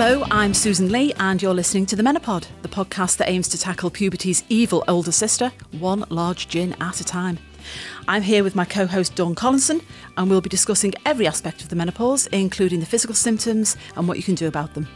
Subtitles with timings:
[0.00, 3.58] Hello, I'm Susan Lee, and you're listening to The Menopod, the podcast that aims to
[3.58, 7.36] tackle puberty's evil older sister, one large gin at a time.
[8.06, 9.80] I'm here with my co host Dawn Collinson,
[10.16, 14.16] and we'll be discussing every aspect of the menopause, including the physical symptoms and what
[14.16, 14.86] you can do about them.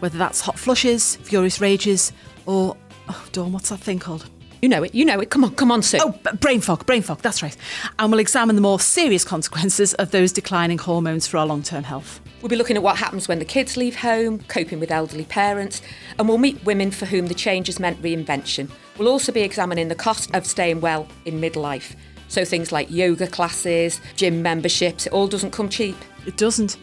[0.00, 2.12] Whether that's hot flushes, furious rages,
[2.44, 2.76] or.
[3.08, 4.28] Oh, Dawn, what's that thing called?
[4.60, 5.30] You know it, you know it.
[5.30, 5.98] Come on, come on, Sue.
[6.02, 7.56] Oh, brain fog, brain fog, that's right.
[8.00, 11.84] And we'll examine the more serious consequences of those declining hormones for our long term
[11.84, 12.20] health.
[12.40, 15.82] We'll be looking at what happens when the kids leave home, coping with elderly parents,
[16.18, 18.70] and we'll meet women for whom the change has meant reinvention.
[18.96, 21.96] We'll also be examining the cost of staying well in midlife.
[22.28, 25.96] So things like yoga classes, gym memberships, it all doesn't come cheap.
[26.26, 26.76] It doesn't.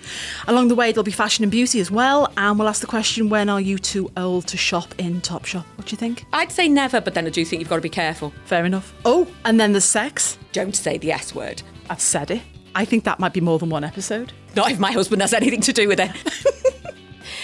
[0.48, 3.30] Along the way, there'll be fashion and beauty as well, and we'll ask the question
[3.30, 5.64] when are you too old to shop in Topshop?
[5.76, 6.26] What do you think?
[6.34, 8.34] I'd say never, but then I do think you've got to be careful.
[8.46, 8.94] Fair enough.
[9.06, 10.38] Oh, and then there's sex.
[10.52, 11.62] Don't say the S word.
[11.90, 12.42] I've said it.
[12.74, 14.34] I think that might be more than one episode.
[14.56, 16.12] Not if my husband has anything to do with it.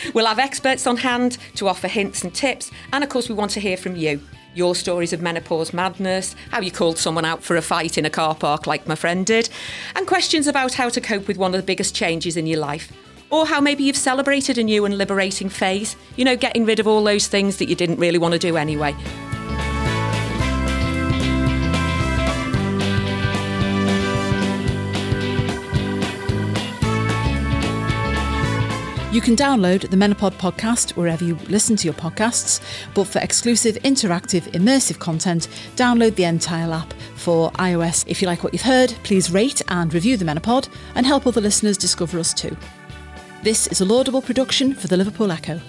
[0.14, 3.52] we'll have experts on hand to offer hints and tips, and of course, we want
[3.52, 4.22] to hear from you.
[4.54, 8.10] Your stories of menopause madness, how you called someone out for a fight in a
[8.10, 9.50] car park like my friend did,
[9.96, 12.92] and questions about how to cope with one of the biggest changes in your life.
[13.30, 16.88] Or how maybe you've celebrated a new and liberating phase, you know, getting rid of
[16.88, 18.94] all those things that you didn't really want to do anyway.
[29.12, 32.62] You can download the Menopod podcast wherever you listen to your podcasts,
[32.94, 38.06] but for exclusive, interactive, immersive content, download the Entale app for iOS.
[38.08, 41.42] If you like what you've heard, please rate and review the Menopod and help other
[41.42, 42.56] listeners discover us too.
[43.44, 45.60] This is a Laudable production for the Liverpool Echo.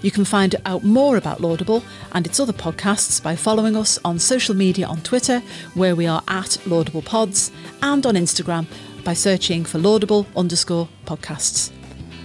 [0.00, 4.18] You can find out more about Laudable and its other podcasts by following us on
[4.18, 5.40] social media on Twitter,
[5.74, 7.50] where we are at Laudable Pods,
[7.82, 8.66] and on Instagram
[9.04, 11.70] by searching for Laudable underscore podcasts.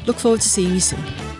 [0.05, 1.32] Look forward to seeing you soon.